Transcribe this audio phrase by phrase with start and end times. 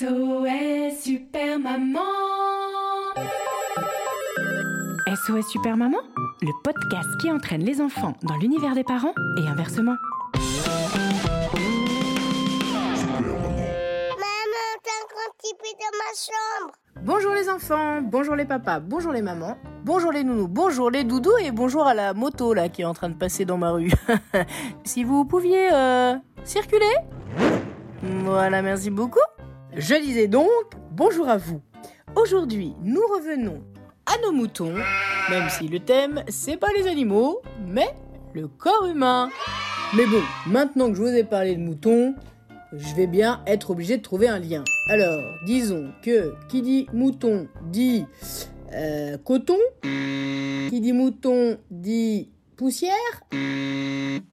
[0.00, 2.00] SOS Super Maman
[5.06, 5.98] SOS Super Maman,
[6.40, 9.96] le podcast qui entraîne les enfants dans l'univers des parents et inversement.
[14.16, 16.72] Maman, t'as un petit peu dans ma chambre.
[17.02, 21.36] Bonjour les enfants, bonjour les papas, bonjour les mamans, bonjour les nounous, bonjour les doudous
[21.44, 23.92] et bonjour à la moto là qui est en train de passer dans ma rue.
[24.84, 26.94] si vous pouviez euh, circuler
[28.02, 29.20] Voilà, merci beaucoup.
[29.76, 30.50] Je disais donc
[30.90, 31.60] bonjour à vous.
[32.16, 33.62] Aujourd'hui, nous revenons
[34.04, 34.74] à nos moutons,
[35.30, 37.88] même si le thème c'est pas les animaux, mais
[38.34, 39.30] le corps humain.
[39.96, 42.16] Mais bon, maintenant que je vous ai parlé de moutons,
[42.72, 44.64] je vais bien être obligé de trouver un lien.
[44.88, 48.06] Alors, disons que qui dit mouton dit
[48.72, 52.28] euh, coton, qui dit mouton dit
[52.60, 52.92] poussière,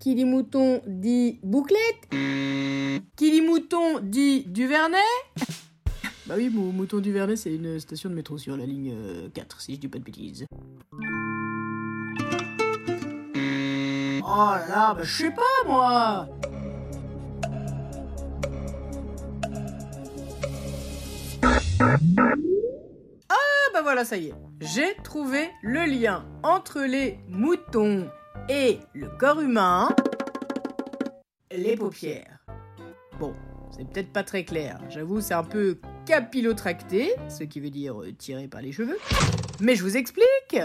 [0.00, 4.98] qui dit mouton dit bouclette, qui dit mouton dit Duvernay.
[6.26, 9.60] Bah oui, Mou- Mouton Duvernay, c'est une station de métro sur la ligne euh, 4,
[9.60, 10.44] si je dis pas de bêtises.
[14.28, 16.28] Oh là bah je sais pas moi
[23.86, 24.34] voilà, ça y est.
[24.60, 28.10] J'ai trouvé le lien entre les moutons
[28.48, 29.94] et le corps humain.
[31.52, 32.44] Les paupières.
[33.20, 33.32] Bon,
[33.70, 34.80] c'est peut-être pas très clair.
[34.88, 38.98] J'avoue, c'est un peu capillotracté, ce qui veut dire euh, tiré par les cheveux.
[39.60, 40.58] Mais je vous explique.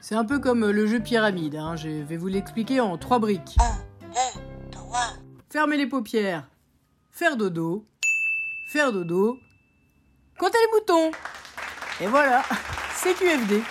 [0.00, 1.54] C'est un peu comme le jeu pyramide.
[1.54, 1.76] hein.
[1.76, 3.56] Je vais vous l'expliquer en trois briques.
[3.60, 4.40] Un, deux,
[4.72, 5.06] trois.
[5.50, 6.48] Fermer les paupières.
[7.12, 7.86] Faire dodo.
[8.70, 9.38] Faire dodo.
[10.42, 11.12] Compter les boutons.
[12.00, 12.42] Et voilà,
[12.96, 13.62] c'est QFD.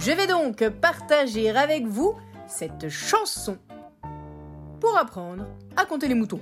[0.00, 2.16] Je vais donc partager avec vous
[2.48, 3.58] cette chanson
[4.80, 6.40] pour apprendre à compter les moutons.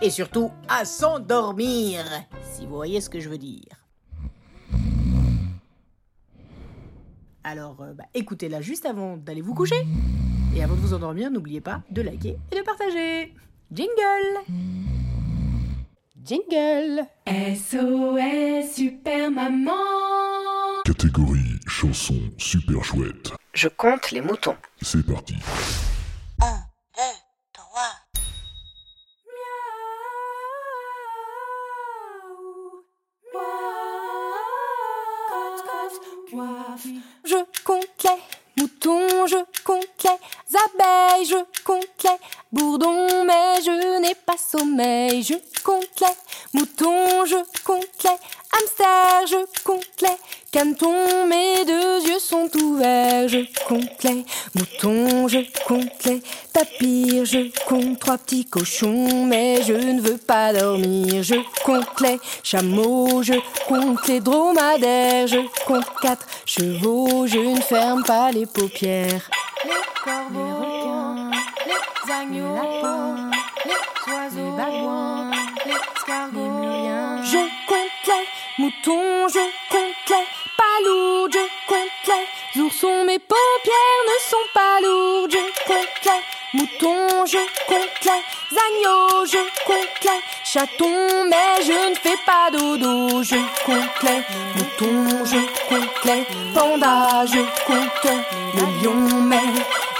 [0.00, 2.04] Et, surtout à s'endormir,
[2.52, 3.84] si vous voyez ce que je veux dire.
[7.42, 9.84] Alors, euh, bah, écoutez-la juste avant d'aller vous coucher.
[10.54, 13.34] Et avant de vous endormir, n'oubliez pas de liker et de partager.
[13.72, 14.44] Jingle
[16.28, 18.27] Jingle SOS
[19.48, 19.72] Maman
[20.84, 23.32] Catégorie chanson super chouette.
[23.54, 24.56] Je compte les moutons.
[24.82, 25.36] C'est parti.
[26.42, 26.58] Un,
[26.94, 27.02] deux,
[27.54, 27.94] trois.
[37.24, 42.10] Je compte les moutons, je compte les abeilles, je compte les
[42.52, 45.22] bourdons, mais je n'ai pas sommeil.
[45.22, 48.10] Je compte les moutons, je compte les
[48.58, 50.16] hamsters, je compte les
[50.50, 53.28] canetons, mes deux yeux sont ouverts.
[53.28, 54.24] Je compte les
[54.54, 58.00] moutons, je compte les tapirs, je compte.
[58.00, 61.22] Trois petits cochons, mais je ne veux pas dormir.
[61.22, 63.34] Je compte les chameaux, je
[63.66, 65.84] compte les dromadaires, je compte.
[66.00, 69.28] Quatre chevaux, je ne ferme pas les paupières.
[69.64, 69.70] Les
[70.04, 71.30] corbeaux, les requins,
[71.66, 72.77] les agneaux,
[79.28, 82.16] je compte les palourdes, je compte
[82.54, 85.32] les oursons, mes paupières ne sont pas lourdes.
[85.32, 88.38] Je compte les moutons, je compte les
[89.30, 93.22] je compte les chatons, mais je ne fais pas dodo.
[93.22, 93.36] Je
[93.66, 94.22] compte les
[94.56, 98.12] moutons, je compte les pandas, je compte
[98.54, 99.50] le lion, mais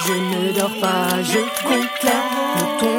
[0.06, 1.22] je ne dors pas.
[1.22, 2.20] Je compte les
[2.56, 2.97] moutons,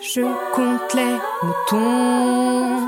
[0.00, 0.22] Je
[0.54, 2.78] compte les moutons,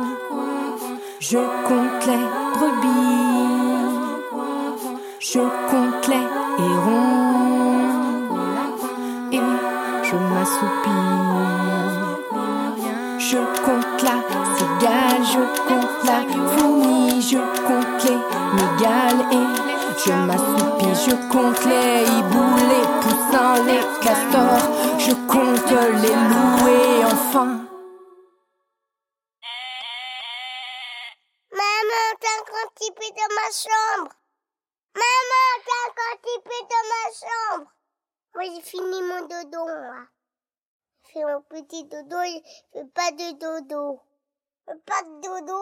[1.21, 2.25] je compte les
[2.55, 3.99] brebis,
[5.21, 5.41] je
[5.71, 6.27] compte les
[6.65, 7.19] hérons
[9.33, 9.41] et
[10.03, 11.09] je m'assoupis.
[13.19, 14.19] Je compte la
[14.57, 16.21] cigale, je compte la
[16.57, 18.21] fourmi, je compte les
[18.57, 19.47] migales et
[20.05, 20.69] je m'assoupis.
[21.07, 24.67] Je compte les hiboux, les poussins, les castors,
[24.99, 25.71] je compte
[26.03, 26.78] les loups
[27.35, 27.69] Maman,
[32.21, 34.13] t'as un petit peu dans ma chambre.
[34.95, 37.69] Maman, t'as un petit peu dans ma chambre.
[38.35, 40.07] Moi, j'ai fini mon dodo, moi.
[41.05, 42.41] Je fais mon petit dodo, je
[42.73, 44.01] fais pas de dodo.
[44.87, 45.59] Pas de dodo,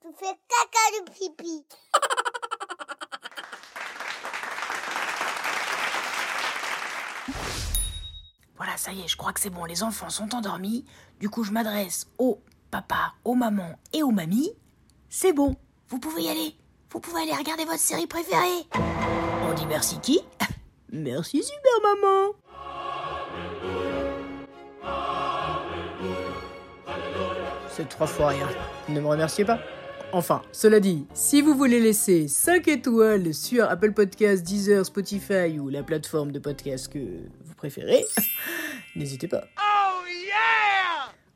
[0.00, 1.66] tu fais caca de pipi.
[8.74, 10.84] Voilà, ça y est, je crois que c'est bon, les enfants sont endormis.
[11.20, 12.40] Du coup, je m'adresse au
[12.72, 14.50] papa, aux mamans et aux mamies.
[15.08, 15.54] C'est bon,
[15.88, 16.56] vous pouvez y aller.
[16.90, 18.66] Vous pouvez aller regarder votre série préférée.
[19.48, 20.20] On dit merci qui?
[20.92, 22.32] Merci super maman.
[27.70, 28.48] C'est trois fois rien.
[28.88, 29.60] Ne me remerciez pas.
[30.12, 35.68] Enfin, cela dit, si vous voulez laisser 5 étoiles sur Apple Podcasts, Deezer, Spotify ou
[35.68, 36.98] la plateforme de podcast que
[38.96, 39.44] n'hésitez pas.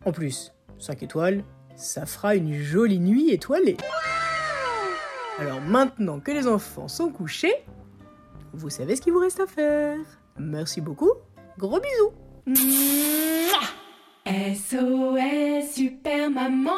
[0.05, 1.45] En plus, 5 étoiles,
[1.77, 3.77] ça fera une jolie nuit étoilée.
[5.39, 7.55] Alors maintenant que les enfants sont couchés,
[8.53, 9.99] vous savez ce qu'il vous reste à faire.
[10.39, 11.13] Merci beaucoup.
[11.59, 12.13] Gros bisous.
[14.27, 16.73] SOS Super Maman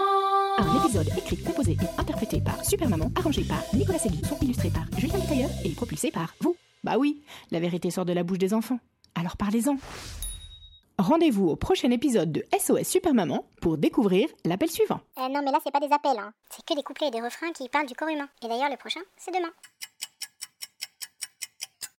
[0.58, 4.84] Un épisode écrit, composé et interprété par Super Maman, arrangé par Nicolas Segui, illustré par
[4.98, 6.56] Julien Tailleur et propulsé par vous.
[6.84, 8.78] Bah oui, la vérité sort de la bouche des enfants.
[9.20, 9.76] Alors parlez-en.
[10.98, 15.00] Rendez-vous au prochain épisode de SOS Super Maman pour découvrir l'appel suivant.
[15.18, 16.32] Euh, non, mais là, c'est pas des appels, hein.
[16.48, 18.30] C'est que des couplets et des refrains qui parlent du corps humain.
[18.42, 19.50] Et d'ailleurs, le prochain, c'est demain.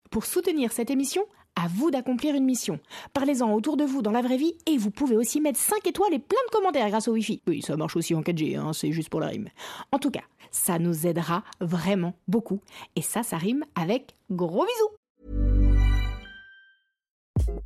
[0.10, 1.24] Pour soutenir cette émission,
[1.56, 2.80] à vous d'accomplir une mission.
[3.14, 6.16] Parlez-en autour de vous dans la vraie vie et vous pouvez aussi mettre 5 étoiles
[6.16, 7.44] et plein de commentaires grâce au Wi-Fi.
[7.46, 9.50] Oui, ça marche aussi en 4G, hein, c'est juste pour la rime.
[9.92, 12.62] En tout cas, ça nous aidera vraiment beaucoup.
[12.96, 15.01] Et ça, ça rime avec gros bisous.